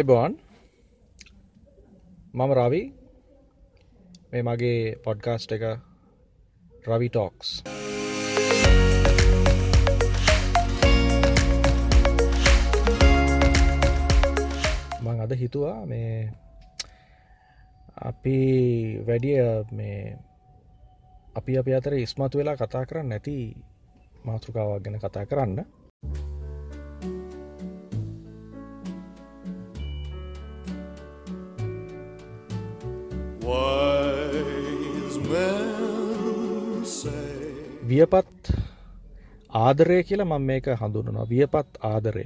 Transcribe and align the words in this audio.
අයිබෝන්. 0.00 0.32
මම 2.34 2.52
රවි. 2.58 2.82
මේ 4.32 4.42
මගේ 4.42 4.96
පොඩ්කාස්ට් 5.04 5.52
එක 5.52 5.64
රවි 6.88 7.08
ටෝක්ස් 7.12 7.48
මං 15.04 15.20
අද 15.24 15.32
හිතුවා 15.42 15.84
මේ 15.90 16.32
අපි 18.10 18.38
වැඩිය 19.06 19.42
මේ 19.72 20.16
අපි 21.36 21.58
අප 21.60 21.68
අතර 21.78 21.98
ඉස්මතු 21.98 22.40
වෙලා 22.40 22.56
කතා 22.56 22.88
කරන්න 22.88 23.12
නැති 23.12 23.36
මාතෘකාවක් 24.24 24.82
ගැන 24.84 24.98
කතා 25.04 25.26
කරන්න. 25.26 25.79
වියපත් 37.90 38.50
ආදරය 39.60 39.98
කියලා 40.08 40.30
මං 40.30 40.44
මේක 40.50 40.66
හඳුනනවා 40.80 41.26
වියපත් 41.32 41.70
ආදරය. 41.92 42.24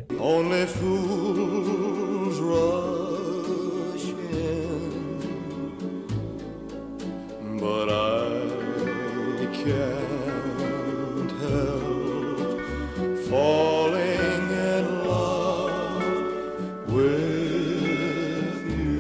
Falling 13.28 14.50
in 14.64 14.86
love 15.06 16.19
with 16.94 18.61
you. 18.74 18.98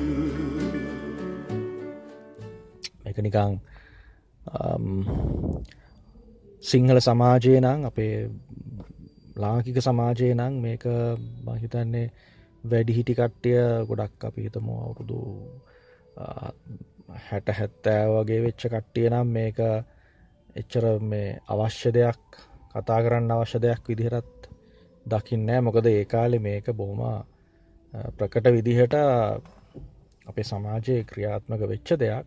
මේක 3.04 3.18
නිකං 3.28 3.54
සිංහල 6.74 6.98
සමාජය 7.00 7.54
නං 7.56 7.86
අපේ 7.86 8.14
ලාකික 9.36 9.78
සමාජය 9.80 10.30
නං 10.32 10.54
මේක 10.60 10.84
මහිතන්නේ 11.46 12.06
වැඩිහිටි 12.64 13.14
කට්ටිය 13.14 13.60
ගොඩක් 13.88 14.24
අපි 14.24 14.46
හිතම 14.46 14.68
අවුරුදු 14.76 15.18
හැට 17.24 17.48
හැත්තෑ 17.50 18.06
වගේ 18.12 18.40
වෙච්ච 18.44 18.62
කට්ටිය 18.66 19.06
නම් 19.10 19.28
මේක 19.30 19.58
එච්චර 20.56 20.84
මේ 21.02 21.28
අවශ්‍ය 21.48 21.90
දෙයක් 21.92 22.40
කතා 22.72 23.00
කරන්න 23.04 23.30
අවශ්‍ය 23.32 23.58
දෙයක් 23.60 23.82
විදිහටත් 23.88 24.48
දකින්නෑ 25.06 25.60
මොකද 25.60 25.86
ඒ 25.86 26.04
කාලෙ 26.06 26.38
මේක 26.40 26.66
බොහොම 26.72 27.02
ප්‍රකට 28.16 28.46
විදිහට 28.48 28.94
අපේ 30.26 30.44
සමාජයේ 30.44 31.04
ක්‍රියාත්මක 31.04 31.62
වෙච්ච 31.64 31.88
දෙයක්. 31.96 32.26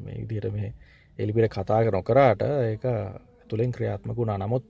මේ 0.00 0.18
විදිහට 0.20 0.52
මේ 0.52 0.74
එලිපිට 1.18 1.52
කතාක 1.52 1.86
නොකරාට 1.90 2.42
ඒක 2.42 2.84
තුළින් 3.48 3.72
ක්‍රියාත්මක 3.72 4.16
වුණා. 4.16 4.38
නමුත් 4.38 4.64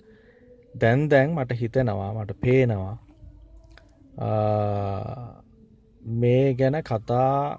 දැන් 0.74 1.10
දැන් 1.10 1.30
මට 1.32 1.52
හිතෙනවා 1.55 2.14
මට 2.14 2.41
පේනවා 2.41 2.94
මේ 6.16 6.55
ගැන 6.55 6.77
කතා 6.82 7.58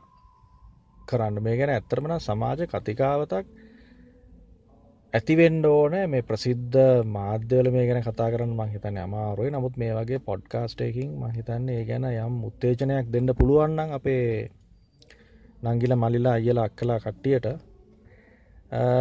කරන්න 1.07 1.43
මේ 1.43 1.55
ගැන 1.57 1.71
ඇත්තරමන 1.71 2.19
සමාජ 2.19 2.61
කතිකාවතක් 2.65 3.45
ඇතිවෙන්ඩ 5.13 5.65
ඕන. 5.67 5.93
මේ 6.07 6.21
ප්‍රසිද්ධ 6.23 6.77
මාධ්‍යවල 7.07 7.71
මේ 7.71 7.87
ගැන 7.87 8.03
කතා 8.03 8.29
කරන්න 8.31 8.53
මං 8.55 8.73
හිතන්න 8.73 8.97
අමාරුවයි 8.97 9.51
නමුත් 9.51 9.77
මේ 9.77 9.93
වගේ 9.93 10.19
පොඩ්කාස්ටයකින් 10.21 11.09
මහිතන්නේ 11.15 11.79
ඒ 11.79 11.85
ගැන 11.85 12.05
යම් 12.05 12.35
උත්තේජනයක් 12.43 13.11
දෙන්න 13.13 13.29
පුළුවන්නම් 13.39 13.93
අපේ 13.93 14.27
නංගිල 15.63 15.93
මලිලා 15.95 16.33
අයලා 16.33 16.65
අක්කලා 16.65 16.99
කට්ටියට 16.99 17.47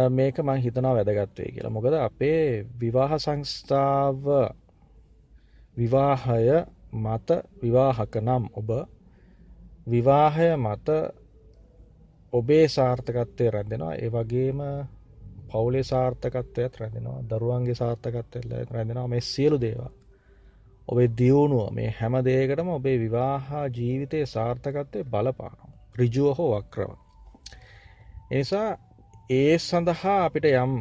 මේක 0.09 0.39
මං 0.39 0.57
හිතනවා 0.57 0.95
වැදගත්වේ 0.95 1.51
කියලා. 1.51 1.69
මොකද 1.69 1.93
අපේ 1.93 2.65
විවාහ 2.81 3.11
සංස්ථාව 3.17 4.23
විවාහය 5.77 6.65
මත 6.93 7.29
විවාහක 7.63 8.15
නම් 8.17 8.43
ඔබ 8.53 8.69
විවාහය 9.87 10.49
මත 10.57 10.87
ඔබේ 12.33 12.67
සාර්ථකත්වය 12.67 13.51
රැඳෙනවා. 13.51 13.95
ඒ 13.95 14.09
වගේම 14.09 14.59
පවුලේ 15.49 15.83
සාර්ථකත්වයත් 15.83 16.73
රැඳෙනවා. 16.77 17.23
දරුවන්ගේ 17.29 17.75
සාර්ථකත්වය 17.75 18.41
රැඳෙනවා. 18.71 19.07
මේ 19.07 19.21
සියලු 19.21 19.61
දේවා 19.61 19.91
ඔබේ 20.87 21.09
දියුණුව 21.17 21.71
මේ 21.71 21.93
හැම 21.99 22.13
දේකටම 22.25 22.69
ඔබේ 22.69 22.97
විවාහා 22.99 23.67
ජීවිතය 23.67 24.25
සාර්ථකත්වය 24.25 25.03
බලපානවා. 25.03 25.71
රිජුව 25.95 26.37
හෝ 26.37 26.51
වක්‍රව. 26.53 26.91
එනිසා 28.31 28.86
ඒ 29.29 29.57
සඳහා 29.59 30.19
අපිට 30.25 30.45
යම් 30.47 30.73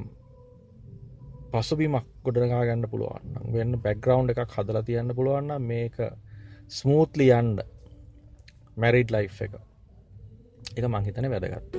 පසුබිමක් 1.50 2.04
ගොඩනගා 2.24 2.60
ගන්න 2.66 2.90
පුළුවන් 2.92 3.32
වෙන්න 3.54 3.72
බැක්ග්‍රවන්් 3.84 4.30
එකක් 4.32 4.52
හදලා 4.54 4.82
තියන්න 4.86 5.10
පුළුවන්න 5.18 5.64
මේක 5.70 5.96
ස්මූත්ලි 6.70 7.26
අන්ඩ 7.32 7.64
මැරිඩ් 8.76 9.10
ලයි් 9.10 9.26
එක. 9.46 9.56
එක 10.76 10.86
මංහිතන 10.86 11.28
වැදගත්. 11.32 11.74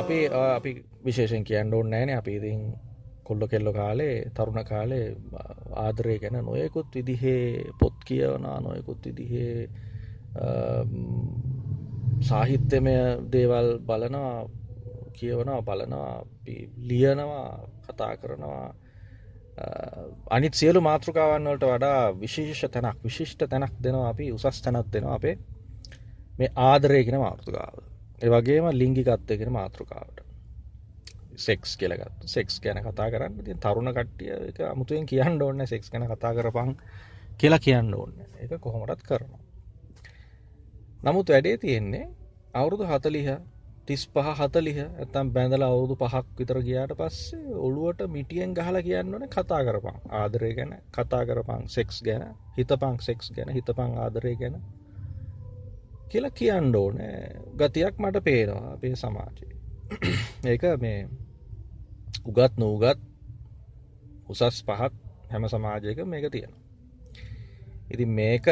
අපි 0.00 0.18
අපි 0.32 0.72
විශේෂෙන් 1.04 1.44
කියන්න 1.44 1.74
ඕන්න 1.74 1.90
නෑන 1.90 2.16
අපි 2.16 2.40
ඉතින් 2.40 2.64
කොල්ල 3.24 3.46
කෙල්ල 3.48 3.72
කාලේ 3.72 4.16
තරුණ 4.30 4.64
කාලේ 4.64 5.06
ආදරය 5.76 6.18
ගැන 6.18 6.38
නොයකුත් 6.42 6.94
විදිහේ 6.94 7.72
පොත් 7.78 7.96
කියවනා 8.04 8.58
නොයකුත් 8.60 9.06
විදිහේ 9.06 9.68
සාහිත්‍යමය 12.20 12.96
දේවල් 13.32 13.68
බලනවා 13.80 14.48
කියවනවා 15.14 15.62
බලනවා 15.62 16.26
ලියනවා 16.80 17.68
කතා 17.84 18.16
කරනවා. 18.16 18.74
අනිත් 20.30 20.54
සියලු 20.54 20.80
මාතෘකාවන් 20.80 21.44
වලට 21.44 21.64
වඩා 21.64 22.20
විශේෂ 22.20 22.62
තැනක් 22.70 22.98
විශිෂ්ට 23.04 23.44
තැනක් 23.48 23.74
දෙනවා 23.82 24.08
අපි 24.08 24.32
උසස් 24.32 24.62
තැනත් 24.62 24.92
දෙනවා 24.92 25.14
අපේ 25.14 25.36
මේ 26.38 26.50
ආදරයගෙන 26.56 27.20
මාතෘකාව. 27.20 27.76
ඒවගේම 28.22 28.66
ලිංගිකත්වයගෙන 28.72 29.52
මාතෘකාවට 29.52 30.13
සෙක්ස් 31.36 31.76
කියලගත් 31.76 32.26
සෙක්ස් 32.26 32.60
ගැන 32.60 32.82
කතා 32.82 33.08
කරන්න. 33.10 33.40
ති 33.44 33.54
තරුණ 33.56 33.92
කට්ටිය 33.92 34.32
එක 34.50 34.60
අමුතුවෙන් 34.66 35.06
කියන්න 35.06 35.42
ඕන්න 35.42 35.66
සෙක්ස් 35.66 35.90
ගැන 35.90 36.06
කතා 36.06 36.34
කරපං 36.34 36.76
කියලා 37.38 37.58
කියන්න 37.58 37.94
ඕන්න 37.94 38.14
එක 38.38 38.60
කොහොමටත් 38.60 39.02
කරනවා. 39.02 39.42
නමුත් 41.02 41.28
වැඩේ 41.28 41.56
තියෙන්නේ 41.58 42.06
අවුරුදු 42.54 42.84
හතලිහ 42.84 43.28
තිස් 43.86 44.06
පහ 44.08 44.28
හතලිහ 44.38 44.78
ඇතම් 44.82 45.32
බැඳල 45.32 45.62
අවුරුදු 45.62 45.96
පහක් 45.96 46.26
විතර 46.38 46.62
ගියාට 46.62 46.94
පස්සේ 46.94 47.58
ඔළුවට 47.58 48.06
මිටියෙන් 48.08 48.54
ගහල 48.54 48.80
කියන්න 48.82 49.14
ඕන 49.14 49.28
කතා 49.28 49.60
කරපං 49.64 49.98
ආදරය 50.12 50.54
ගැන 50.54 50.72
කතා 50.90 51.26
කරපං 51.26 51.68
සෙක්ස් 51.68 52.00
ගැන 52.02 52.24
හිතපං 52.56 52.96
සෙක්ස් 53.00 53.30
ගැන 53.30 53.50
හිතපං 53.50 53.92
ආදරය 53.98 54.34
ගැන 54.36 54.56
කියලා 56.10 56.30
කියන්න 56.32 56.76
ඕන. 56.76 56.98
ගතියක් 57.58 57.98
මට 57.98 58.24
පේනවා 58.24 58.72
අපේ 58.72 58.96
සමාජය. 58.96 59.48
ඒක 60.50 60.62
මේ 60.80 61.08
උගත් 62.22 62.54
නූගත් 62.56 62.98
උසස් 64.26 64.62
පහත් 64.62 64.94
හැම 65.30 65.44
සමාජයක 65.46 65.98
මේක 66.04 66.26
තියෙන. 66.28 66.52
ඉති 67.90 68.04
මේක 68.08 68.46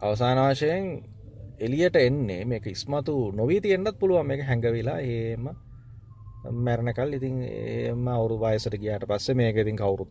අවසානාශයෙන් 0.00 0.84
එලියට 1.58 1.96
එන්නේ 1.98 2.44
මේක 2.44 2.66
ඉස්මතු 2.66 3.32
නොවී 3.32 3.60
තියෙන්න්නත් 3.60 3.98
පුළුවන්. 3.98 4.26
මේක 4.26 4.42
හැඟවෙලා 4.42 5.00
ඒම 5.00 5.48
මැරණකල් 6.58 7.12
ඉතින් 7.12 7.42
ඒම 7.42 8.08
අවුරු 8.08 8.36
වයසට 8.38 8.74
ගියාට 8.74 9.06
පස්සේ 9.06 9.34
මේක 9.34 9.56
ඉතින් 9.56 9.76
කවුරුත් 9.76 10.10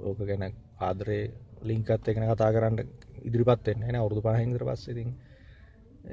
ඕක 0.00 0.18
ගැන 0.20 0.52
ආදරේ 0.80 1.30
ලිංකත් 1.62 2.08
එකන 2.08 2.26
කතා 2.26 2.50
කරන්න 2.52 2.76
ඉදිරිපත් 3.22 3.68
එන්න 3.68 3.96
අවුරුදු 3.96 4.22
පහහිදර 4.22 4.64
පස්සෙතින් 4.64 5.10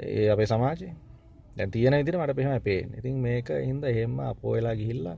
ඒ 0.05 0.29
අපේ 0.29 0.45
සමාජය 0.45 0.89
දැ 1.57 1.67
තියෙන 1.67 1.95
ඉදිරි 1.95 2.17
මට 2.17 2.35
පෙහම 2.35 2.61
පේෙන් 2.61 2.89
ඉතින් 2.93 3.17
මේක 3.19 3.49
හින්ද 3.59 3.83
එහෙම 3.83 4.19
අපෝවෙලා 4.21 4.75
ගිහිල්ලා 4.75 5.17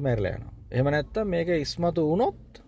මැරලයන 0.00 0.44
එහම 0.70 0.86
නැත්තම් 0.88 1.26
මේක 1.26 1.48
ඉස්මතු 1.56 2.02
වුණොත් 2.04 2.62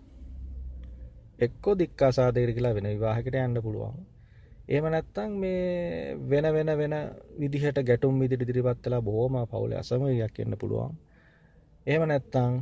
එක්කො 1.39 1.71
දික්කාසාදේර 1.75 2.51
කියලා 2.51 2.73
වෙන 2.73 2.87
විවාහකට 2.87 3.35
යන්න 3.37 3.61
පුළුවන්. 3.61 3.97
ඒම 4.67 4.85
නැත්තං 4.87 5.31
මේ 5.35 6.15
වෙන 6.25 6.45
වෙන 6.49 6.71
වෙන 6.75 6.95
විදිහට 7.37 7.81
ගැටුම් 7.83 8.19
විදිට 8.19 8.47
දිරිපත්වෙලා 8.47 9.01
බෝම 9.01 9.35
පවුල 9.45 9.73
අසමයක් 9.73 10.39
එන්න 10.39 10.57
පුළුවන්. 10.57 10.95
ඒම 11.85 12.03
නැත්තං 12.03 12.53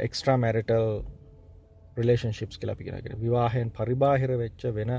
එක්ස්ට්‍රා 0.00 0.36
මැරිටල් 0.38 0.86
රිලේෂන්ශිප්ස් 1.96 2.58
කියලා 2.58 2.76
පිගෙනගෙන 2.76 3.20
විවාහෙන් 3.20 3.70
පරිබාහිර 3.70 4.38
වෙච්ච 4.38 4.62
වෙන 4.72 4.92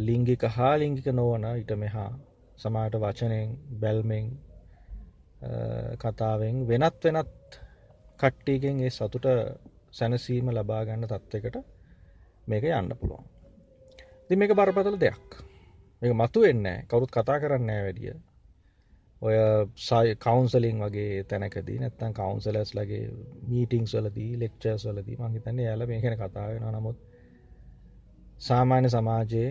ලිංගික 0.00 0.42
හා 0.50 0.74
ලිංගික 0.76 1.06
නොවන 1.12 1.44
ඉට 1.54 1.72
මෙහා 1.76 2.10
සමාට 2.56 2.94
වචනයෙන් 2.96 3.58
බැල්මෙන් 3.80 4.30
කතාවෙන් 5.98 6.66
වෙනත් 6.66 7.04
වෙනත් 7.04 7.60
කට්ටියගෙන් 8.20 8.80
ඒ 8.80 8.90
සතුට 8.90 9.26
සැනසීම 9.90 10.50
ලබා 10.50 10.84
ගන්න 10.84 11.06
තත්ත්වකට 11.06 11.56
මේක 12.46 12.64
යන්න 12.64 12.92
පුළුවන්. 12.94 13.24
දි 14.28 14.36
මේක 14.36 14.52
බරපතල 14.52 14.98
දෙයක්. 14.98 15.38
මේක 16.02 16.12
මතු 16.14 16.42
වෙන්න 16.42 16.66
කවුරුත් 16.86 17.10
කතා 17.10 17.38
කරන්න 17.38 17.70
වැඩිය. 17.78 18.14
ඔය 19.22 19.34
සයි 19.78 20.16
කවන්සලින් 20.16 20.78
වගේ 20.80 21.24
තැනකදී 21.24 21.78
නැත්තන් 21.78 22.14
කවන්සලස් 22.14 22.70
ලගේ 22.74 23.02
මීටිංස් 23.48 23.92
වලදී 23.94 24.38
ලෙක්චර්ස් 24.38 24.86
වලදී 24.86 25.16
මංහිතන්නේ 25.16 25.66
යාල 25.66 25.86
මේකන 25.86 26.16
කතාවෙන 26.16 26.68
නමුත් 26.70 26.98
සාමාන්‍ය 28.40 28.88
සමාජයේ 28.88 29.50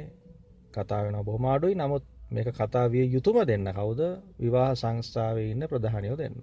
කතාවෙන 0.74 1.19
බොහමාඩුයි 1.25 1.75
නමුත් 1.75 2.06
මේක 2.31 2.47
කතාවිය 2.51 3.05
යුතුම 3.07 3.37
දෙන්න. 3.43 3.67
කවුද? 3.69 4.01
විවාහ 4.37 4.71
සංස්ථාවේ 4.73 5.51
ඉන්න 5.51 5.63
ප්‍රධානයෝ 5.63 6.17
දෙන්න. 6.17 6.37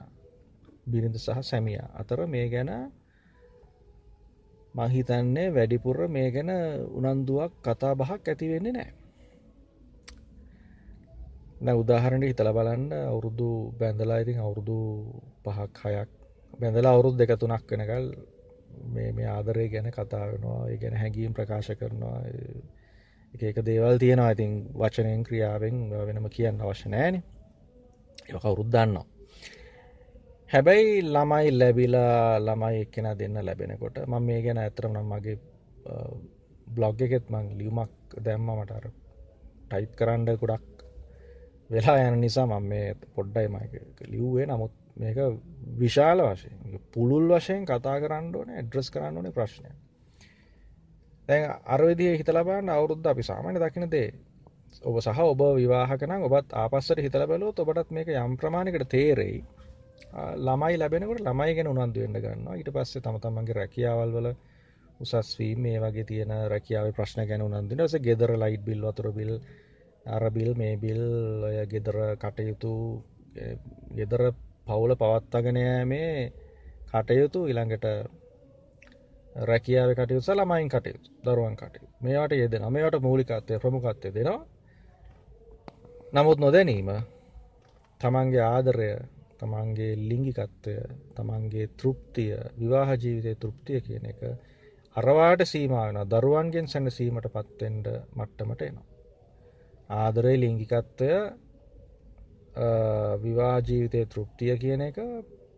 බිරිඳ 0.87 1.17
සහ 1.17 1.39
සැමිය. 1.43 1.81
අතර 1.95 2.27
මේ 2.27 2.47
ගැන 2.49 2.71
මහිතන්නේ 4.75 5.49
වැඩිපුර 5.51 5.99
මේ 6.09 6.29
ගැන 6.31 6.51
උනන්දුවක් 6.91 7.53
කතා 7.65 7.95
බහක් 7.95 8.23
ඇතිවෙන්නේ 8.25 8.73
නෑ. 8.73 8.91
නැ 11.59 11.75
උදාහරණට 11.75 12.29
හිතල 12.29 12.51
බලන්න. 12.53 12.85
අවුරුදු 13.05 13.49
බැඳලා 13.79 14.19
ඉතින් 14.19 14.39
අවුරුදු 14.39 14.79
පහක් 15.45 15.79
හයක් 15.87 16.11
බැඳලා 16.59 16.93
අවුරුදු 16.93 17.17
දෙක 17.17 17.33
තුනක් 17.37 17.65
වෙනකල් 17.71 18.07
මේ 18.87 19.11
මේ 19.13 19.29
ආදරය 19.29 19.69
ගැන 19.69 19.89
කතා 19.91 20.25
වෙනවා. 20.27 20.69
ඒ 20.69 20.77
ගැන 20.77 20.95
හැඟීම් 20.95 21.33
ප්‍රකාශ 21.33 21.73
කරනවා. 21.73 22.19
එක 23.43 23.59
දේවල් 23.63 23.99
තියෙනවා. 23.99 24.31
ඉතින් 24.31 24.53
වචනයෙන් 24.75 25.25
ක්‍රියාවෙන් 25.25 25.77
වෙනම 25.91 26.29
කියන්න 26.29 26.61
අවශ්‍ය 26.61 26.89
නෑන 26.89 27.23
යක 28.29 28.43
වරුද්දන්නවා 28.45 29.07
හැබැයි 30.51 31.03
ළමයි 31.05 31.51
ලැබිලා 31.53 32.39
ළමයි 32.39 32.81
එක්කෙන 32.81 33.09
දෙන්න 33.19 33.39
ලැබෙනකොට 33.41 33.97
ම 34.05 34.15
මේ 34.21 34.41
ගැන 34.43 34.59
ඇතරම 34.59 34.93
නම් 34.93 35.09
මගේ 35.09 35.37
බ්ලොග් 36.67 37.03
එකෙත් 37.03 37.31
මං 37.31 37.47
ලියුමක් 37.59 38.17
දැම්ම 38.25 38.51
මටර 38.53 38.87
ටයිප් 39.65 39.93
කරන්න 39.99 40.27
ගොඩක් 40.37 40.85
වෙලා 41.71 41.97
යන 42.03 42.21
නිසා 42.21 42.47
මම 42.47 42.65
මේ 42.65 42.95
පොඩ්ඩයි 43.15 43.49
මක 43.49 43.73
ලිව්වේ. 44.07 44.47
නමුත් 44.47 44.75
මේක 44.97 45.19
විශාල 45.79 46.23
වශයෙන් 46.25 46.79
පුළුල් 46.93 47.29
වශයෙන් 47.31 47.67
කතා 47.67 47.97
කරන්න 48.01 48.35
ඕන 48.35 48.51
ඇඩ්‍රස් 48.51 48.91
කරන්න 48.91 49.17
ඕනේ 49.17 49.33
ප්‍රශ්නය 49.33 49.71
දැ 51.29 51.41
අරවිදිය 51.69 52.13
හිතලබන්න 52.15 52.69
අවුරුද්ධ 52.71 53.07
අපි 53.07 53.23
සාමාන්‍ය 53.25 53.59
දකින 53.59 53.91
දේ. 53.91 54.09
ඔබ 54.83 54.97
සහ 55.01 55.21
ඔබ 55.25 55.41
විවාහකන 55.55 56.13
ඔබත් 56.23 56.49
ආපස්සට 56.55 56.99
හිතල 57.01 57.27
බැලෝ 57.27 57.55
ඔබටත් 57.59 57.91
මේක 57.91 58.09
යම් 58.17 58.37
ප්‍රමාණකට 58.37 58.89
තේරෙයි. 58.89 59.39
ළමයි 60.39 60.77
ලැබෙනකට 60.77 61.21
ළමයි 61.21 61.55
ගැන 61.57 61.69
උනන්දුවෙන්ට 61.69 62.19
ගන්න 62.19 62.47
ඊට 62.53 62.71
පස්සේ 62.73 63.03
තම 63.03 63.19
තමන්ගේ 63.21 63.57
රැකියාවල් 63.57 64.13
වල 64.13 64.29
උසස්වී 65.01 65.55
මේ 65.57 65.79
වගේ 65.79 66.05
තියෙන 66.05 66.33
රැකියාව 66.49 66.89
ප්‍රශ්න 66.93 67.27
ගැන 67.29 67.43
උනන්දුනස 67.43 67.97
ගෙදර 68.01 68.33
ලයිට් 68.35 68.65
බිල් 68.65 68.83
වතුර 68.83 69.09
බිල් 69.13 69.33
අරබිල් 70.09 70.51
මේ 70.55 70.77
බිල් 70.77 71.03
ඔය 71.45 71.57
ගෙදර 71.67 71.99
කටයුතු 72.17 72.73
ගෙදර 73.93 74.23
පවුල 74.67 74.95
පවත්තාගෙනය 74.97 75.65
මේ 75.87 76.13
කටයුතු 76.93 77.41
ඉළඟට 77.47 77.87
රැකියාව 79.37 79.91
කටයුතු 79.95 80.33
ළමයින් 80.33 80.69
කටයුතු 80.69 81.11
දරුවන් 81.25 81.57
කටයු 81.57 81.89
මේට 82.01 82.33
යෙදෙන 82.33 82.73
මේට 82.73 82.97
මූලිකත්වය 83.01 83.59
ප්‍රමුකත්වය 83.59 84.15
දෙනවා. 84.15 84.41
නමුත් 86.13 86.39
නොදැනීම 86.39 86.91
තමන්ගේ 88.01 88.45
ආදරය 88.45 88.91
තමන්ගේ 89.39 89.93
ලිංගිකත්වය 90.11 90.75
තමන්ගේ 91.17 91.67
තෘප්තිය 91.77 92.37
විවාහ 92.61 92.91
ජීවිතය 92.95 93.35
තෘප්තිය 93.37 93.81
කියන 93.81 94.05
එක 94.07 94.21
අරවාට 94.97 95.41
සීමාවන 95.45 95.99
දරුවන්ගෙන් 96.11 96.69
සැන 96.69 96.91
සීමට 96.91 97.27
පත්වෙන්ඩ 97.29 97.87
මට්ටමට 98.15 98.63
එනවා. 98.63 98.87
ආදරය 99.91 100.35
ලිංගිකත්වය 100.41 101.11
විවාජීවිතය 103.23 104.07
තෘප්තිය 104.07 104.57
කියන 104.59 104.81
එක 104.81 104.99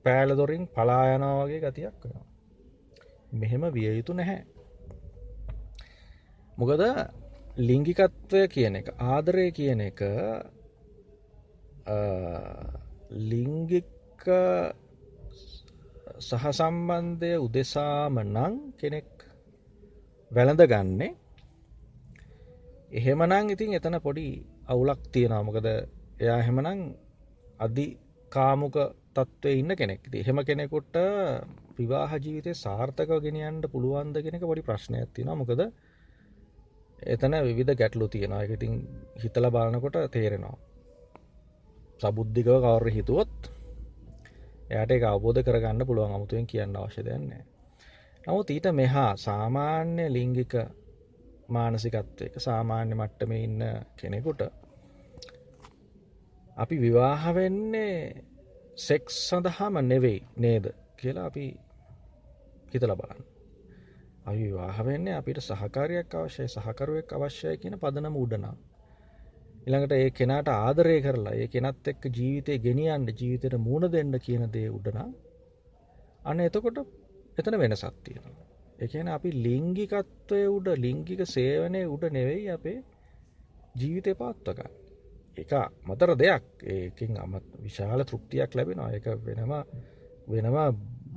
පෑලදොරින් 0.05 0.65
පලායනා 0.69 1.35
වගේ 1.39 1.61
ගතියක් 1.61 1.95
වෙනවා. 2.03 2.28
මෙහෙම 3.33 3.63
විය 3.71 3.89
යුතු 3.91 4.13
නැහැ. 4.13 4.45
මොකද 6.55 6.83
ලිංගිකත්වය 7.59 8.41
කියන 8.49 8.77
එක 8.77 8.89
ආදරය 8.97 9.47
කියන 9.51 9.81
එක 9.83 10.01
ලිංගික 13.11 13.87
සහසම්බන්ධය 16.19 17.33
උදෙසාම 17.39 18.15
නං 18.25 18.55
කෙනෙක් 18.75 19.09
වැළඳ 20.31 20.63
ගන්නේ. 20.65 21.17
එහෙමනං 22.91 23.51
ඉතින් 23.51 23.75
එතන 23.75 24.01
පොඩි 24.01 24.27
අවුලක් 24.67 25.01
තියෙනවා. 25.13 25.43
මොකද 25.43 25.67
එයා 26.19 26.41
හෙමනං 26.41 26.81
අධි 27.59 27.87
කාමුක 28.33 28.77
තත්ත්වය 29.15 29.51
ඉන්න 29.55 29.73
කෙනෙක්. 29.73 30.01
එහෙම 30.13 30.39
කෙනෙකුට 30.41 30.97
විවාහ 31.79 32.11
ජීවිතය 32.17 32.55
සාර්ථක 32.57 33.11
ගෙනියන්ට 33.21 33.65
පුළුවන්ද 33.69 34.17
කෙනෙක 34.21 34.43
පොඩි 34.43 34.63
ප්‍රශ්නයක් 34.63 35.13
තින 35.13 35.31
මොකද 35.35 35.63
එතන 37.07 37.35
විධ 37.51 37.75
ගැටලු 37.75 38.09
තියෙනවා. 38.09 38.43
එකඉතින් 38.43 38.73
හිතල 39.17 39.51
බලනකොට 39.51 39.97
තේරෙනවා. 40.11 40.57
සබුද්ධිකව 42.01 42.51
කවර 42.57 42.91
හිතුවොත් 42.91 43.51
එයට 44.71 44.91
එක 44.93 45.05
අවබෝධ 45.05 45.41
කරගන්න 45.43 45.87
පුළුවන් 45.87 46.15
අමුතුවෙන් 46.15 46.47
කියන්න 46.47 46.77
අවශ්‍ය 46.77 47.03
දෙන්නේ 47.03 47.43
නමුත් 48.25 48.51
ඊට 48.51 48.69
මෙහා 48.73 49.13
සාමාන්‍ය 49.19 50.07
ලිංගික 50.09 50.55
මානසිකත්වයක 51.49 52.35
සාමාන්‍ය 52.39 52.95
මට්ටම 52.95 53.33
ඉන්න 53.35 53.63
කෙනෙකුට 53.97 54.43
අපි 56.57 56.77
විවාහ 56.79 57.23
වෙන්නේ 57.35 57.97
සෙක්ස් 58.79 59.17
සඳහාම 59.29 59.81
නෙවෙයි 59.85 60.21
නේද 60.37 60.65
කියලා 60.97 61.27
අපි 61.27 61.47
හිතල 62.73 62.93
බලන්න. 62.93 63.23
අපි 64.25 64.41
විවාහ 64.41 64.79
වෙන්නේ 64.85 65.15
අපිට 65.15 65.41
සහකාරයක් 65.41 66.15
අවශ්‍යය 66.15 66.49
සහකරුවෙක් 66.49 67.13
අවශ්‍යය 67.13 67.55
කියන 67.57 67.77
පදනම 67.77 68.17
උඩනා 68.17 68.57
ඉළඟට 69.67 69.95
ඒ 69.95 70.11
කෙනාට 70.13 70.49
ආදරය 70.55 70.99
කරලා 71.01 71.35
ඒ 71.35 71.49
කෙනත් 71.49 71.89
එක්ක 71.93 72.03
ජීවිතය 72.11 72.59
ගෙනියන්ට 72.59 73.15
ජීවිතයට 73.15 73.57
මුණ 73.61 73.89
දෙන්න 73.91 74.15
කියන 74.19 74.45
දේ 74.49 74.69
උඩනා 74.71 75.09
අන්න 76.25 76.41
එතකොට 76.41 76.79
එතන 77.39 77.59
වෙන 77.59 77.77
සත්තියෙනවා 77.77 78.47
එකන 78.81 79.09
අපි 79.11 79.31
ලිංගිකත්වය 79.39 80.43
උඩ 80.49 80.69
ලිංගික 80.79 81.23
සේවනය 81.29 81.83
උඩ 81.87 82.05
නෙවෙයි 82.11 82.51
අපේ 82.51 82.79
ජීවිතය 83.75 84.15
පාත්වක 84.15 84.61
එක 85.37 85.53
මතර 85.85 86.11
දෙයක්. 86.17 86.45
ඒකින් 86.65 87.17
අමත් 87.17 87.45
විශාල 87.59 88.01
තෘප්තියක් 88.03 88.51
ලැබෙනවා. 88.53 88.91
එක 88.91 89.07
වෙනම 89.19 89.53
වෙනවා 90.29 90.69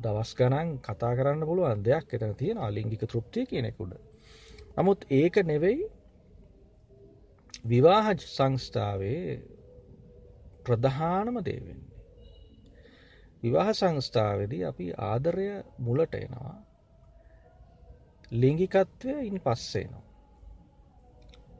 දවස් 0.01 0.31
ගනන් 0.35 0.69
කතා 0.79 1.13
කරන්න 1.13 1.43
පුළුවන් 1.43 1.83
දෙයක් 1.83 2.07
එතන 2.11 2.33
තියෙන 2.35 2.59
අලිංගික 2.59 3.03
තෘප්තිය 3.05 3.45
කියනෙකුඩ 3.45 3.93
නමුත් 4.77 4.99
ඒක 5.11 5.35
නෙවෙයි 5.43 5.87
විවාහ 7.65 8.07
සංස්ථාවේ 8.17 9.23
ප්‍රධානම 10.63 11.37
දේවෙන්නේ 11.43 11.91
විවාහ 13.43 13.69
සංස්ථාවදී 13.73 14.63
අපි 14.65 14.85
ආදරය 15.03 15.47
මුලට 15.79 16.13
එනවා 16.15 16.57
ලිංගිකත්වය 18.31 19.13
ඉන් 19.21 19.39
පස්සේනවා. 19.39 20.03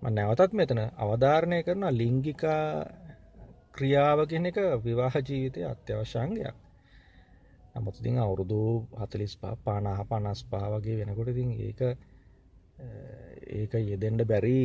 ම 0.02 0.06
නැවතත් 0.10 0.54
මෙතන 0.54 0.80
අවධාරණය 0.98 1.64
කරන 1.64 1.84
ලිංගිකා 1.92 2.86
ක්‍රියාවගෙන 3.72 4.46
එක 4.46 4.58
විවාහ 4.80 5.16
ජීවිතය 5.20 5.66
අත්‍යවශංගයක්. 5.66 6.56
නමුත් 7.76 7.96
ඉතින් 7.96 8.18
අවුරුදු 8.18 8.60
හතලිස් 9.00 9.34
පා 9.38 9.56
පානාහ 9.58 10.00
පනස් 10.04 10.42
පා 10.46 10.66
වගේ 10.72 10.98
වෙනකොට 11.00 11.30
ඉතින් 11.30 11.52
ඒක 11.60 11.82
ඒක 13.52 13.74
යෙදෙන්ට 13.82 14.22
බැරි 14.24 14.58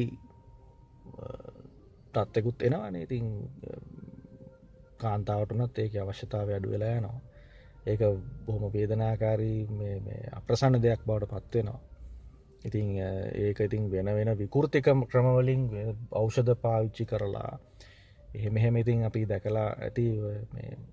තත්තෙකුත් 2.14 2.62
එනවානේ. 2.62 3.02
ඉතින් 3.02 3.26
කාන්තාවටනත් 4.98 5.78
ඒක 5.78 5.92
අවශ්‍යතාව 5.96 6.48
අඩු 6.50 6.68
වෙලා 6.70 6.94
යනවා. 6.94 7.20
ඒක 7.86 8.00
බොහොම 8.46 8.72
වේදනාකාරී 8.72 9.60
අප්‍රසන්න 10.32 10.82
දෙයක් 10.82 11.02
බවට 11.04 11.32
පත්වෙනවා 11.32 11.80
ඉතින් 12.64 12.86
ඒක 13.36 13.60
ඉතින් 13.60 13.90
වෙන 13.90 14.08
වෙන 14.08 14.30
විකෘතික 14.34 14.88
ක්‍රමවලින් 15.04 15.62
ඖෂධ 16.12 16.54
පාවිච්චි 16.56 17.04
කරලා 17.04 17.58
එහෙම 18.36 18.56
එහෙම 18.56 18.76
ඉතින් 18.76 19.04
අපි 19.08 19.20
දැකලා 19.24 19.68
ඇති 19.78 20.06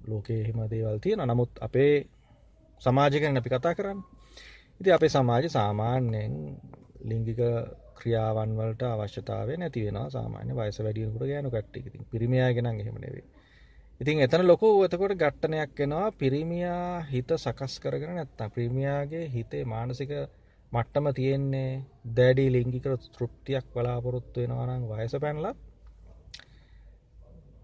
ලෝකයේ 0.07 0.41
එහෙම 0.41 0.59
දේවල් 0.71 0.97
තියෙන 0.99 1.23
නමුත් 1.27 1.51
අපේ 1.61 1.93
සමාජකෙන් 2.81 3.39
අපි 3.39 3.49
කතා 3.49 3.75
කරන්න. 3.75 3.99
ඉති 4.81 4.89
අපේ 4.91 5.09
සමාජ 5.09 5.45
සාමාන්‍යයෙන් 5.49 6.33
ලිංගික 7.03 7.41
ක්‍රියාවන් 7.97 8.51
වලට 8.57 8.83
අවශ්‍යතාව 8.85 9.49
නැති 9.55 9.85
වෙන 9.85 9.99
සාමාන්‍ය 10.09 10.51
වයස 10.55 10.77
වැඩියකුට 10.79 11.23
ගෑනු 11.23 11.49
කට්ටි 11.49 11.79
ඉතින් 11.81 12.03
පිරිමියගෙන 12.11 12.67
එහෙම 12.73 12.97
නෙවේ 12.97 13.25
ඉතින් 14.01 14.19
එතන 14.19 14.43
ලොකු 14.43 14.69
එතකොට 14.85 15.13
ගට්ටනයක් 15.15 15.79
එනවා. 15.79 16.07
පිරිමියා 16.13 17.05
හිත 17.11 17.29
සකස් 17.35 17.73
කරගෙන 17.79 18.15
නැත්තා 18.15 18.47
ප්‍රීමියයාගේ 18.49 19.25
හිතේ 19.29 19.63
මානසික 19.65 20.11
මට්ටම 20.71 21.07
තියෙන්නේ 21.13 21.69
දැඩී 22.17 22.49
ලිංගිකර 22.51 22.93
තෘප්තියක් 23.09 23.65
බලාපොරොත්තු 23.73 24.41
වෙනවානම් 24.41 24.83
වයස 24.91 25.15
පැනලත් 25.23 25.62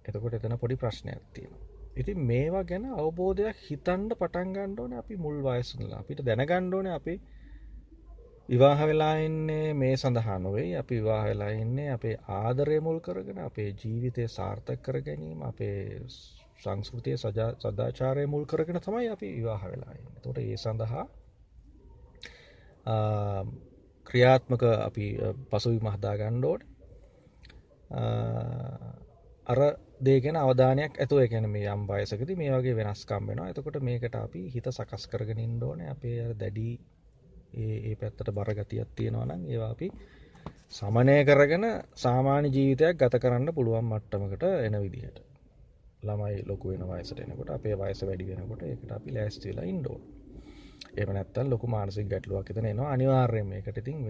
එතකොට 0.10 0.34
එතන 0.34 0.58
පොඩි 0.58 0.76
ප්‍රශ්නයක් 0.76 1.22
තියෙනවා. 1.34 1.66
ඉති 1.96 2.14
මේවා 2.24 2.64
ගැන 2.64 2.86
අවබෝධයක් 2.96 3.62
හිතන්ඩ 3.66 4.16
පටන් 4.16 4.56
ගණ්ඩෝන 4.56 4.94
අපි 4.94 5.16
මුල් 5.18 5.38
වයසුලා 5.42 6.00
අපිට 6.00 6.24
දැනගණ්ඩෝන 6.24 6.90
අපි 6.90 7.16
විවාහ 8.50 8.80
වෙලා 8.84 9.16
ඉන්නේ 9.20 9.74
මේ 9.76 9.96
සඳහා 9.96 10.38
නොවෙයි. 10.40 10.76
අපි 10.76 10.96
විවාහ 10.96 11.24
වෙලා 11.26 11.50
ඉන්නේ 11.58 11.90
අපේ 11.92 12.16
ආදරය 12.36 12.80
මුල් 12.80 13.00
කරගෙන 13.00 13.40
අපේ 13.42 13.70
ජීවිතය 13.76 14.28
සාර්ථක 14.30 14.80
කර 14.82 15.02
ගැනීම 15.02 15.42
අපේ 15.44 15.80
සංස්කෘතිය 16.60 17.18
සදාචාරය 17.18 18.26
මුල් 18.26 18.46
කරගෙන 18.46 18.80
තමයි 18.80 19.10
අපි 19.10 19.28
විවාහ 19.32 19.64
වෙලා 19.66 19.94
තොට 20.22 20.38
ඒ 20.40 20.58
සඳහා 20.58 21.06
ක්‍රියාත්මක 24.08 24.64
අපි 24.80 25.06
පසුවි 25.50 25.80
මහදා 25.80 26.16
ගණ්ඩෝඩ 26.16 26.62
අර 29.48 29.60
දේගෙන 30.00 30.38
අවධානයක් 30.38 30.94
ඇතුව 30.98 31.20
එකැන 31.20 31.50
මේ 31.50 31.68
යම් 31.70 31.82
බයසකති 31.88 32.36
මේ 32.36 32.52
වගේ 32.52 32.76
වෙනස්කම් 32.76 33.28
වෙන 33.28 33.42
එතකොට 33.46 33.80
මේකට 33.82 34.16
අපි 34.18 34.42
හිත 34.50 34.68
සකස් 34.70 35.08
කරගෙන 35.08 35.40
ඉන්ඩෝන 35.40 35.82
අපේ 35.88 36.18
දැඩී 36.36 36.74
ඒ 37.56 37.96
පැත්තට 37.96 38.32
බරගතියක් 38.32 38.90
තියෙනවනම් 38.96 39.42
ඒවා 39.48 39.72
අපි 39.72 39.90
සමනය 40.72 41.16
කරගෙන 41.26 41.66
සාමාන්‍ය 41.96 42.48
ජීවිතයක් 42.50 42.98
ගත 42.98 43.20
කරන්න 43.20 43.54
පුළුවන් 43.54 43.86
මට්ටමකට 43.86 44.44
එන 44.62 44.76
විදිහට. 44.78 45.18
ළමයි 46.02 46.44
ලොකු 46.46 46.70
වෙන 46.70 46.84
වයසට 46.90 47.20
එනකොට 47.20 47.50
අපේ 47.50 47.76
වයස 47.76 48.02
වැඩි 48.04 48.28
වෙනකොට 48.28 48.62
එකට 48.64 48.92
අපි 48.92 49.10
ලෑස්තිලා 49.12 49.66
ඉන්ඩෝ 49.66 49.98
එම 50.98 51.10
නැත්තල් 51.12 51.50
ලොකු 51.50 51.68
මානසික 51.68 52.08
ගැටලුවක් 52.08 52.50
එතන 52.50 52.66
එනවා. 52.66 52.92
අනිවාර්යම 52.92 53.52
එකට 53.54 53.78
ඉතින් 53.78 54.06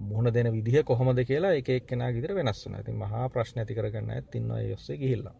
මුහුණ 0.00 0.32
දෙන 0.32 0.48
විදිහ 0.52 0.82
කොහොමද 0.84 1.20
කියලා 1.24 1.52
එක 1.54 1.68
එක්කෙනා 1.70 2.10
ගිදිර 2.12 2.34
වෙනස් 2.34 2.64
වන 2.64 2.74
ඇති 2.74 2.92
මහා 2.94 3.28
ප්‍රශ්න 3.28 3.60
ඇති 3.60 3.74
කරගන්න 3.74 4.10
ඇතින්නවා 4.10 4.60
යොස්සේ 4.62 4.96
ගිහිල්ලා. 4.96 5.36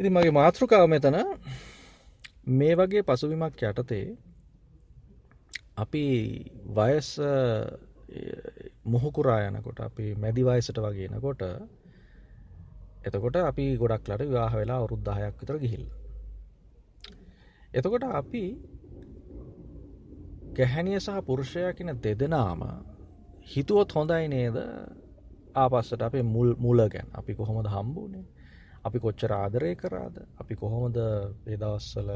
ඉති 0.00 0.10
මගේ 0.10 0.32
මාතෘකාව 0.32 0.86
මෙතන 0.88 1.16
මේ 2.48 2.74
වගේ 2.74 3.02
පසුවිමක් 3.04 3.62
යටතේ 3.62 4.06
අපි 5.76 6.04
වයස් 6.70 7.08
මොහොකුරා 8.86 9.40
යනකොට 9.42 9.80
අපි 9.80 10.14
මැදි 10.16 10.42
වයසට 10.44 10.78
වගේනකොට 10.78 11.42
එතකොට 13.04 13.36
අපි 13.38 13.64
ගොඩක් 13.76 14.08
ලට 14.08 14.22
විවාහ 14.22 14.54
වෙලා 14.54 14.78
අවුරුද්ධායක් 14.78 15.34
විතර 15.40 15.58
ගිහිල් 15.58 15.84
එතකොට 17.74 18.04
අපි 18.12 18.44
ගැහැනිය 20.54 20.98
සහ 20.98 21.22
පුරුෂය 21.26 21.62
කියන 21.76 21.90
දෙදෙනාම 21.98 22.62
හිතුවොත් 23.44 23.92
හොඳයි 23.92 24.28
නේද? 24.28 24.56
ආපස්සට 25.54 26.02
අපේ 26.02 26.22
මුල් 26.24 26.54
මුල 26.56 26.88
ගැන්. 26.88 27.08
අපි 27.14 27.34
කොහොමද 27.34 27.68
හම්බුනේ? 27.68 28.24
අපි 28.84 28.98
කොච්චර 28.98 29.32
ආදරය 29.32 29.74
කරාද? 29.74 30.16
අපි 30.40 30.54
කොහොමද 30.54 30.96
එදවස්සල 31.46 32.10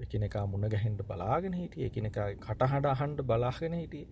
එකනෙකා 0.00 0.44
මුණ 0.46 0.68
ගැහෙන්ට 0.68 1.02
බලාගෙන 1.02 1.54
හිටිය? 1.54 1.86
එකනෙක 1.86 2.18
කටහඩ 2.40 2.86
අහන්ඩ 2.86 3.22
බලාගෙන 3.22 3.74
හිටිය? 3.74 4.06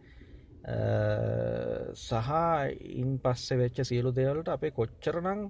සහ 1.97 2.31
ඉන් 2.97 3.19
පස්සෙ 3.19 3.57
වෙච්ච 3.57 3.85
සියලු 3.85 4.13
දෙවලට 4.13 4.49
අපේ 4.49 4.71
කොච්චරනං 4.71 5.43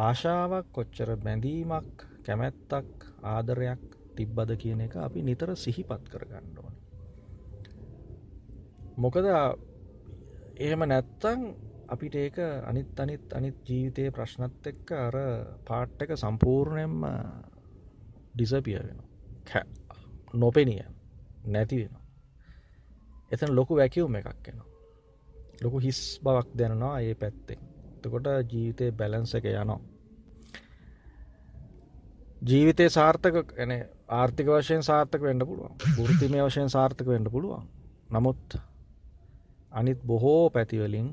ආශාවක් 0.00 0.66
කොච්චර 0.72 1.16
බැඳීමක් 1.16 2.04
කැමැත්තක් 2.24 3.08
ආදරයක් 3.24 3.82
තිබ්බද 4.16 4.50
කියන 4.56 4.80
එක 4.80 4.94
අපි 4.98 5.22
නිතර 5.22 5.56
සිහිපත් 5.56 6.04
කරගන්න 6.12 6.58
ඕන. 6.58 6.74
මොකද 8.96 9.26
එහෙම 10.60 10.84
නැත්තං 10.84 11.44
අපිට 11.88 12.14
ඒක 12.16 12.38
අනිත් 12.64 13.00
අනිත් 13.00 13.32
අනිත් 13.32 13.60
ජීවිතයේ 13.66 14.10
ප්‍රශ්නත් 14.10 14.66
එක්ක 14.66 14.92
අර 14.98 15.16
පාට් 15.64 16.02
එක 16.02 16.16
සම්පූර්ණයෙන්ම 16.16 16.96
ඩිසපිය 18.34 18.80
වෙන 18.80 19.00
නොපෙනිය 20.34 20.82
නැති 21.46 21.78
වෙන 21.78 21.96
එතන 23.30 23.54
ලොකු 23.54 23.76
වැැකිවුම 23.76 24.16
එකක් 24.16 24.48
එෙන 24.48 24.60
ලොකු 25.62 25.78
හිස් 25.78 26.00
බවක් 26.22 26.58
දැනවා 26.58 27.00
ඒ 27.00 27.14
පැත්තෙන්. 27.14 27.58
එතකොට 27.96 28.28
ජීවිතය 28.52 28.90
බැලන්ස 28.92 29.34
එක 29.34 29.46
යනවා. 29.46 29.80
ජීවිතය 32.42 32.88
සාර්ථක 32.88 33.54
එන 33.56 33.70
ආර්ථික 34.10 34.48
වශයෙන් 34.48 34.82
සාර්ථක 34.82 35.22
වෙන්න 35.22 35.46
පුළුවන්. 35.46 35.74
ෘතිමය 36.06 36.40
වශයෙන් 36.40 36.70
සාර්ථක 36.70 37.06
වෙන්න 37.06 37.30
පුළුවන්. 37.30 37.66
නමුත් 38.10 38.56
අනිත් 39.72 39.98
බොහෝ 40.02 40.50
පැතිවලින් 40.50 41.08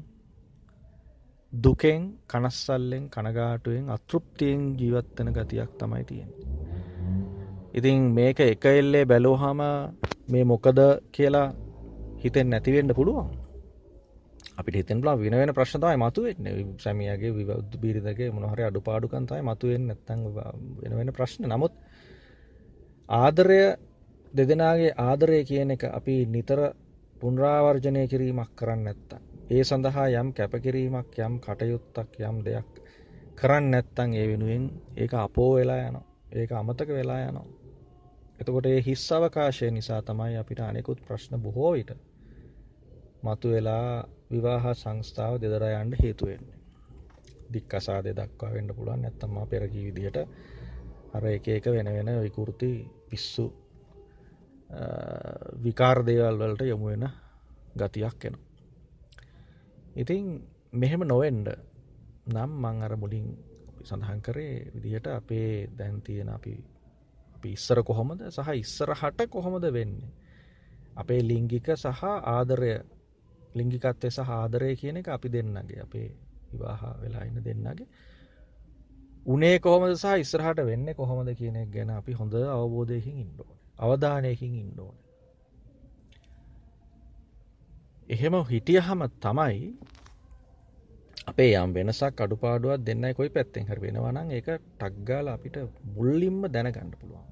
දුකෙන් 1.53 2.01
කනස්සල්ලෙන් 2.27 3.03
කනගාටුවෙන් 3.09 3.85
අතෘප්තියෙන් 3.89 4.61
ජීවත්වන 4.79 5.29
ගතියක් 5.31 5.71
තමයි 5.79 6.03
තියෙන. 6.03 6.29
ඉතින් 7.73 7.97
මේක 8.11 8.39
එක 8.41 8.65
එල්ලේ 8.67 9.05
බැලෝහම 9.05 9.59
මේ 10.27 10.43
මොකද 10.43 10.79
කියලා 11.11 11.47
හිතෙන් 12.23 12.47
නැතිවෙන්න 12.49 12.95
පුළුවන්. 12.95 13.29
අපිට 14.57 14.75
හිතෙන් 14.75 14.99
ලා 15.05 15.15
වෙන 15.15 15.35
වෙන 15.35 15.53
ප්‍රශ්නතයි 15.53 15.97
මතුවෙන්න. 15.97 16.45
සැමියගේ 16.77 17.31
විවද්ද 17.31 17.73
බිරිදගේ 17.81 18.29
මොනහරි 18.31 18.63
අඩු 18.63 18.79
පාඩුකන්තයි 18.81 19.41
මතුවෙන් 19.41 19.83
නැත්තං 19.87 20.19
වෙන 20.81 20.93
වෙන 20.97 21.09
ප්‍රශ්න. 21.13 21.43
නමුත් 21.45 21.73
ආදරය 23.09 23.61
දෙදෙනගේ 24.33 24.91
ආදරය 24.99 25.39
කියන 25.43 25.71
එක 25.71 25.83
අපි 25.89 26.15
නිතර 26.25 26.59
පුන්රාවර්ජනය 27.19 28.07
කිරීමක් 28.07 28.51
කරන්න 28.55 28.83
නැත්තා 28.83 29.21
ඒ 29.50 29.63
සඳහා 29.63 30.07
යම් 30.13 30.29
කැපකිරීමක් 30.33 31.13
යම් 31.19 31.36
කටයුත්තක් 31.39 32.19
යම් 32.21 32.38
දෙයක් 32.45 32.81
කරන්න 33.36 33.71
නැත්තං 33.71 34.13
ඒ 34.13 34.25
වෙනුවෙන් 34.27 34.65
ඒක 34.97 35.13
අපෝ 35.15 35.51
වෙලා 35.55 35.81
යන 35.83 35.97
ඒක 36.31 36.51
අමතක 36.51 36.89
වෙලා 36.89 37.19
යනවා. 37.21 37.45
එතකොට 38.39 38.65
ඒ 38.65 38.81
හිස් 38.81 39.03
අවකාශය 39.12 39.71
නිසා 39.71 40.01
තමයි 40.01 40.36
අපිට 40.38 40.59
අනෙකුත් 40.62 41.00
ප්‍රශ්න 41.07 41.39
බොහෝ 41.39 41.71
විට 41.74 41.91
මතු 43.24 43.47
වෙලා 43.50 44.07
විවාහ 44.31 44.65
සංස්ථාව 44.74 45.33
දෙදරයන්ට 45.41 46.01
හේතුවෙන්නේ 46.03 46.59
දික් 47.53 47.74
අසා 47.74 48.03
දෙ 48.03 48.12
දක්වා 48.13 48.51
වෙන්න 48.53 48.75
පුළුවන්. 48.75 49.05
ඇත්තම්මා 49.05 49.45
පෙරකී 49.45 49.86
විදිහට 49.88 50.17
අර 51.13 51.25
එක 51.27 51.47
එක 51.50 51.65
වෙන 51.67 51.89
වෙන 51.89 52.09
විකෘති 52.24 52.71
පිස්සු 53.09 53.45
විකාර 55.57 56.03
දේවල් 56.03 56.38
වලට 56.38 56.62
යොමු 56.63 56.88
වෙන 56.88 57.07
ගතියක් 57.75 58.25
එනවා. 58.25 58.45
ඉතින් 59.95 60.25
මෙහෙම 60.74 61.01
නොවෙන්ඩ 61.03 61.47
නම් 62.27 62.51
මං 62.53 62.83
අර 62.83 62.95
මුලින් 62.95 63.27
සඳහන් 63.83 64.21
කරේ 64.21 64.71
විදිහට 64.74 65.07
අපේ 65.09 65.67
දැන්තියෙන 65.69 66.29
අපි 66.29 66.53
අපි 67.36 67.50
ඉස්සර 67.50 67.83
කොහොමද 67.83 68.21
සහ 68.27 68.50
ඉස්සර 68.55 68.91
හට 68.93 69.29
කොහොමද 69.29 69.65
වෙන්නේ? 69.71 70.12
අපේ 70.95 71.21
ලිංගික 71.21 71.67
සහ 71.75 72.03
ආදරය 72.03 72.74
ලිංගිකත්තය 73.55 74.07
සහ 74.09 74.29
ආදරය 74.31 74.75
කියන 74.75 74.97
එක 74.97 75.07
අපි 75.07 75.27
දෙන්නගේ 75.29 75.81
අපේ 75.81 76.07
විවාහ 76.51 76.81
වෙලා 77.01 77.24
ඉන්න 77.24 77.39
දෙන්නගේ. 77.41 77.88
උනේ 79.25 79.59
කොහොමද 79.59 79.95
සහ 79.95 80.19
ඉස්සරහට 80.19 80.59
වෙන්න 80.62 80.88
කොහොමද 80.93 81.29
කියන 81.33 81.57
ගැන 81.71 81.89
අපි 81.91 82.12
හොඳ 82.13 82.33
අවබෝධයකින් 82.33 83.17
ඉන්ඩෝන 83.17 83.56
අවධානයකින් 83.79 84.55
ඉන්ඩෝන 84.55 84.96
එහෙම 88.10 88.36
හිටියහම 88.46 89.01
තමයි 89.19 89.63
අපේ 91.27 91.51
යම් 91.55 91.72
වෙනසක් 91.74 92.22
අඩුපාඩුවක් 92.22 92.84
දෙන්නයි 92.84 93.13
කොයි 93.13 93.29
පැත්තෙන් 93.29 93.65
හර 93.65 93.79
වෙනවනම් 93.79 94.29
ඒක 94.31 94.48
ටක්ගාල 94.53 95.27
අපිට 95.29 95.57
මුල්ලින්ම 95.96 96.39
දැනගන්න 96.50 96.93
පුළුවන් 96.93 97.27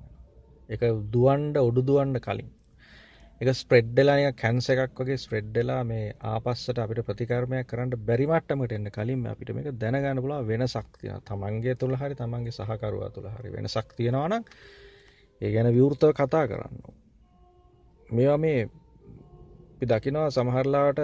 එක 0.70 0.84
දුවන්ඩ 1.10 1.58
ඔඩු 1.60 1.82
දුවන්ඩ 1.82 2.20
කලින්. 2.20 2.48
එක 3.42 3.50
ස්ප්‍රෙඩ්ඩලා 3.54 4.32
කැන්ස 4.34 4.68
එකක් 4.70 5.00
වගේ 5.00 5.18
ස්ප්‍රෙඩ්ඩලා 5.18 5.82
මේ 5.84 6.14
ආපස්සට 6.26 6.78
අපිට 6.78 7.02
ප්‍රතිකර්මයක් 7.04 7.68
කරන්න 7.68 7.92
බැරිමට්ටමට 8.02 8.74
එන්න 8.74 8.90
කලින් 8.90 9.28
අපිට 9.28 9.52
මේක 9.52 9.70
දැනගන්න 9.76 10.22
පුලා 10.22 10.42
වෙන 10.44 10.66
සක්තිය 10.68 11.14
තමන්ගේ 11.24 11.76
තුළ 11.76 11.96
හරි 11.96 12.16
තමන්ගේ 12.16 12.56
සහකරුවා 12.60 13.12
තුළ 13.12 13.30
හරි 13.30 13.52
වෙන 13.52 13.70
සක්තියෙනවනම් 13.70 14.48
ඒ 15.42 15.52
ගැන 15.52 15.70
විවෘතව 15.70 16.12
කතා 16.14 16.46
කරන්න 16.48 16.76
මේවා 18.10 18.38
මේ 18.38 18.60
අපි 19.76 19.86
දකිනවා 19.88 20.30
සමහරලාට 20.32 21.00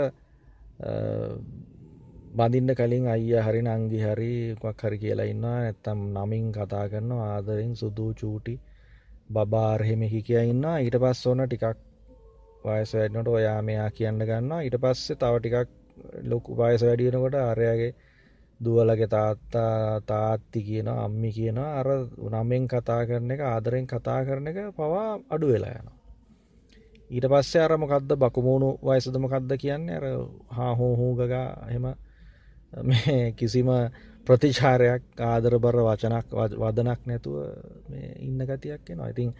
බඳින්න 2.33 2.73
කලින් 2.73 3.07
අයිය 3.07 3.39
හරි 3.39 3.61
නංගි 3.63 3.99
හරි 4.01 4.33
ක් 4.57 4.63
හරි 4.79 4.97
කියලා 4.97 5.25
ඉන්නවා. 5.25 5.57
නැත්තම් 5.57 5.99
නමින් 6.15 6.45
කතා 6.51 6.85
කරන්න 6.87 7.11
ආදරෙන් 7.21 7.73
සුදූ 7.75 8.11
චූටි 8.13 8.55
බබාර්හෙමෙහි 9.29 10.21
කිය 10.23 10.43
ඉන්න 10.45 10.65
ඊට 10.75 10.97
පස් 10.97 11.25
ඕන 11.27 11.43
ටිකක් 11.43 11.65
වයස 12.65 12.91
වැඩනට 12.93 13.29
ඔයා 13.29 13.59
මෙයා 13.61 13.89
කියන්න 13.91 14.21
ගන්න 14.21 14.51
ඊට 14.59 14.77
පස්සේ 14.79 15.17
තව 15.17 15.33
ටිකක් 15.37 15.69
ලොකු 16.25 16.55
වයස 16.55 16.81
වැඩියනකොට 16.81 17.35
ආරයාගේ 17.37 17.91
දුවලගේ 18.63 19.07
තාත්තා 19.07 20.01
තාත්ති 20.03 20.59
කියන 20.61 20.87
අම්මි 20.87 21.31
කියන 21.31 21.57
අර 21.57 21.87
නමෙන් 22.33 22.67
කතා 22.67 23.01
කරන 23.05 23.31
එක 23.31 23.41
ආදරෙන් 23.43 23.87
කතා 23.87 24.19
කරන 24.25 24.47
එක 24.47 24.57
පවා 24.73 25.19
අඩු 25.29 25.47
වෙලා 25.47 25.73
යනවා. 25.73 25.97
ඊට 27.09 27.27
පස්සේ 27.27 27.61
අර 27.61 27.73
මොකක්ද 27.77 28.11
බකුමුණු 28.15 28.69
වයසද 28.81 29.15
මොකක්ද 29.17 29.51
කියන්නේ 29.57 29.97
අර 29.97 30.05
හා 30.49 30.73
හෝ 30.75 30.93
හූගගා 30.95 31.47
එහෙම 31.67 31.85
මේ 32.83 33.33
කිසිම 33.33 33.69
ප්‍රතිචාරයක් 34.27 35.03
ආදර 35.21 35.53
බර 35.59 35.77
වචනක් 35.79 36.27
වදනක් 36.55 37.01
නැතුව 37.05 37.35
ඉන්න 38.19 38.39
ගතියක් 38.41 38.89
එනවා 38.89 39.09
ඉතින් 39.09 39.33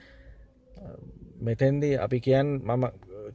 මෙතැන්දී 1.41 1.95
අපි 1.97 2.19
කියන් 2.19 2.47
මම 2.59 2.83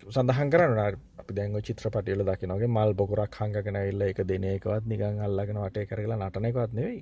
සඳහන් 0.07 0.51
කරන්න 0.53 0.81
අපි 1.21 1.33
දැන්ව 1.35 1.61
චිත්‍රපටියල 1.67 2.23
දකිනගේ 2.23 2.69
මල් 2.69 2.93
බොකුරක් 2.95 3.39
හංගගෙන 3.41 3.79
ඉල්ල 3.83 4.03
එක 4.03 4.21
දෙනයකවත් 4.23 4.85
නිගං 4.87 5.21
අල්ලගෙන 5.21 5.59
වටේ 5.59 5.87
කරලා 5.87 6.19
නටනයකවත් 6.19 6.73
නෙවෙයි. 6.73 7.01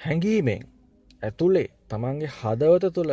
හැඟීමෙන් 0.00 0.62
ඇතුළේ 1.22 1.68
තමන්ගේ 1.88 2.32
හදවත 2.38 2.92
තුළ 2.96 3.12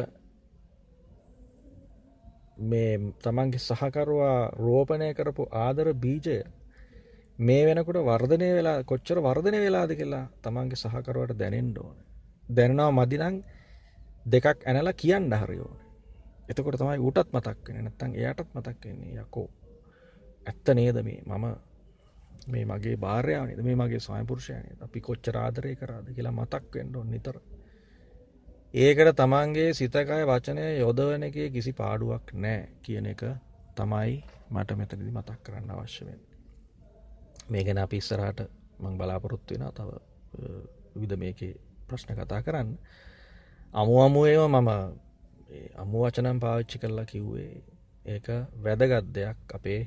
මේ 2.63 2.93
තමන්ගේ 3.23 3.65
සහකරවා 3.67 4.39
රෝපණය 4.57 5.11
කරපු 5.13 5.43
ආදර 5.65 5.93
බීජය 5.95 6.37
මේ 7.39 7.65
වෙනකොට 7.67 8.01
වර්ධනය 8.01 8.49
වෙලා 8.57 8.77
කොච්චර 8.83 9.17
වර්ධනය 9.19 9.59
වෙලාද 9.65 9.91
කියලා 9.99 10.25
තමන්ගේ 10.43 10.81
සහකරුවට 10.83 11.39
දැනෙන්ඩ 11.39 11.77
ඕන. 11.77 11.97
දැනනාව 12.49 12.91
මදිනං 12.93 13.37
දෙකක් 14.25 14.57
ඇනලා 14.61 14.93
කියන්න 14.93 15.33
හරිෝන 15.33 15.80
එතකොට 16.49 16.77
තමයි 16.77 16.99
ඌටත් 16.99 17.33
මතක් 17.33 17.67
වෙන 17.67 17.83
නැත්තං 17.83 18.15
එයටත් 18.17 18.55
මතක් 18.55 18.85
වෙන්නේ 18.85 19.21
යකෝ. 19.21 19.47
ඇත්ත 20.45 20.75
නේද 20.75 21.03
මේ? 21.03 21.21
මම 21.25 21.45
මේ 22.47 22.65
මගේ 22.65 22.97
භාර්යාවනද 22.97 23.61
මේ 23.61 23.75
මගේ 23.75 23.99
සයපුරුෂයනය 23.99 24.77
අපි 24.81 25.01
කොච්චර 25.01 25.37
ආදරය 25.37 25.75
කරාද 25.75 26.07
කියලා 26.15 26.31
මතක් 26.33 26.75
වෙන්න 26.75 26.95
ඔන්න 26.95 27.11
නිතර. 27.11 27.37
ඒකට 28.75 29.15
තමන්ගේ 29.15 29.73
සිතකය 29.73 30.21
වචනය 30.25 30.65
යොදවන 30.79 31.23
එක 31.23 31.37
කිසි 31.53 31.73
පාඩුවක් 31.73 32.33
නෑ 32.35 32.59
කියන 32.81 33.05
එක 33.05 33.23
තමයි 33.75 34.17
මට 34.49 34.77
මෙතනදි 34.77 35.11
මතක් 35.11 35.39
කරන්න 35.43 35.71
අවශ්‍යවෙන් 35.71 36.19
මේ 37.49 37.63
ගැන 37.63 37.77
අපි 37.77 37.97
ඉස්සරහට 37.97 38.47
මං 38.79 38.97
බලාපොරොත්තු 38.97 39.55
වෙන 39.55 39.73
තව 39.73 39.89
විද 40.95 41.15
මේකේ 41.17 41.53
ප්‍රශ්න 41.87 42.15
කතා 42.15 42.41
කරන්න. 42.41 42.77
අමු 43.73 43.93
අමුයව 44.01 44.47
මම 44.47 44.69
අමු 45.75 46.03
වචනම් 46.03 46.39
පාවිච්චි 46.39 46.77
කරලා 46.79 47.05
කිව්වේ 47.05 47.51
ඒක 48.05 48.27
වැදගත් 48.63 49.07
දෙයක් 49.13 49.39
අපේ 49.53 49.81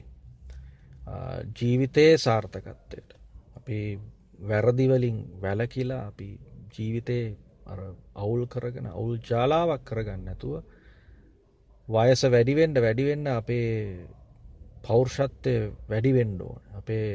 ජීවිතයේ 1.59 2.17
සාර්ථකත්වයට. 2.17 3.09
අපි 3.57 3.79
වැරදිවලින් 4.49 5.19
වැලකිලා 5.43 6.07
අපි 6.07 6.29
ජීවිතයේ 6.75 7.37
අවුල් 8.15 8.47
කරගෙන 8.47 8.87
අවුල් 8.89 9.19
ජාලාවක් 9.31 9.83
කරගන්න 9.85 10.29
ඇතුව 10.29 10.55
වයස 11.89 12.23
වැඩිවෙන්ඩ 12.27 12.79
වැඩිවෙන්න 12.79 13.27
අපේ 13.33 13.69
පෞර්ෂත්වය 14.83 15.55
වැඩිවෙන්ඩ 15.89 16.41
ඕන. 16.41 16.61
අපේ 16.75 17.09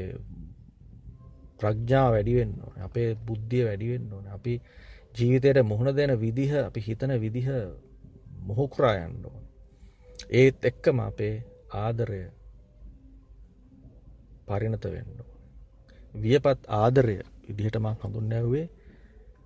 ප්‍රඥා 1.59 2.07
වැඩිවෙන්න 2.11 2.55
ඕන. 2.63 2.75
අපේ 2.81 3.09
බුද්ධිය 3.27 3.63
වැඩිවෙන්න 3.65 4.13
ඕන. 4.13 4.25
අපි 4.27 4.53
ජීවිතයට 5.15 5.61
මුහුණ 5.63 5.95
දෙන 5.95 6.13
විදිහ 6.19 6.51
අපි 6.59 6.79
හිතන 6.79 7.13
විදිහ 7.19 7.47
මොහොකුරා 8.49 8.95
යන්න 9.05 9.25
ඕන. 9.29 9.43
ඒත් 10.39 10.65
එක්කම 10.69 10.99
අපේ 11.07 11.35
ආදරය 11.83 12.21
පරිණත 14.47 14.85
වෙන්න 14.93 15.19
වියපත් 16.23 16.61
ආදරය 16.81 17.15
ඉදිහට 17.49 17.77
මං 17.79 17.97
හඳුන්න 18.01 18.33
ඇවේ 18.33 18.65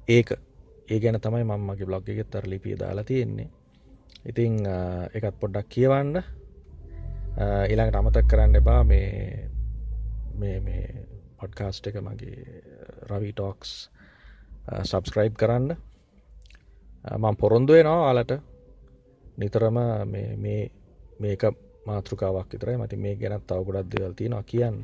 ඒක. 0.08 0.30
ඒ 0.92 1.00
ගැන 1.00 1.20
තමයි 1.20 1.44
මං 1.44 1.66
මගේ 1.68 1.88
බ්ලොග් 1.88 2.10
එකෙත් 2.10 2.30
තර 2.32 2.48
ලිපිය 2.48 2.76
දාලා 2.80 3.04
තියෙන්නේ. 3.04 3.50
ඉතිං 4.26 4.54
එකත් 5.14 5.40
පොඩ්ඩක් 5.40 5.70
කියවන්න. 5.70 6.24
ඊළඟට 7.70 8.00
අමතක් 8.00 8.28
කරන්න 8.32 8.60
එපා. 8.60 8.84
මේ 8.84 9.50
මේ 10.36 10.60
මේ 10.60 10.86
පොඩ්කාස්ට් 11.40 11.88
එක 11.88 12.00
මගේ 12.02 12.38
රවී 13.10 13.34
ටෝක්ස් 13.34 13.72
සබස්ක්‍රයිබ් 14.84 15.36
කරන්න. 15.42 15.76
මං 17.18 17.36
පොරොන්දුවේ 17.42 17.84
නවා 17.84 18.08
ආලට 18.10 18.34
නිතරම 19.38 19.78
මේක 21.20 21.44
මාතෘකාවක් 21.88 22.50
විතරයි. 22.54 22.78
මති 22.78 22.96
මේ 22.98 23.16
ගැනත් 23.16 23.48
තවගොඩක් 23.48 23.88
දෙවල් 23.92 24.14
තියෙනවා 24.14 24.44
කියන්න. 24.44 24.78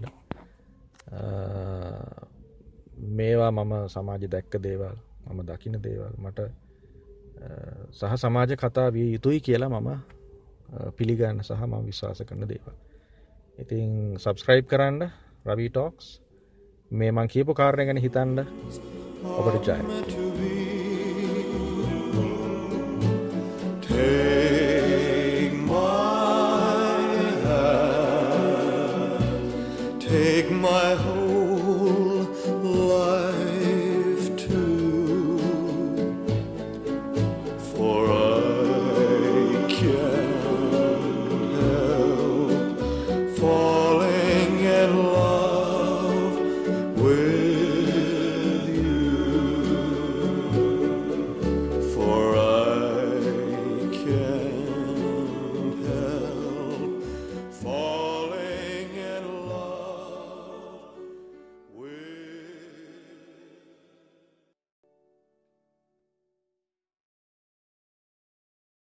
මේවා 3.17 3.51
මම 3.51 3.73
සමාජ 3.93 4.23
දැක්ක 4.33 4.53
දේවල් 4.63 4.95
මම 5.27 5.39
දකින 5.47 5.75
දේවල් 5.85 6.13
මට 6.17 6.39
සහ 7.91 8.13
සමාජ 8.23 8.51
කතා 8.61 8.89
විය 8.95 9.07
යුතුයි 9.13 9.39
කියලා 9.39 9.69
මම 9.69 9.89
පිළිගන්න 10.97 11.43
සහ 11.43 11.61
ම 11.65 11.73
විශ්වාස 11.85 12.21
කරන 12.29 12.43
දේවල්. 12.51 12.75
ඉතිං 13.59 13.89
සබස්ක්‍රයිබ් 14.17 14.65
කරන්න 14.71 14.99
රවී 15.45 15.69
ටෝක්ස් 15.69 16.07
මේ 16.91 17.11
මං 17.11 17.27
කියපු 17.27 17.51
කාරණය 17.53 17.83
ගැන 17.85 18.03
හිතන්න 18.05 18.39
ඔබට 19.39 19.67
ජය. 19.67 19.79
Take 23.81 24.38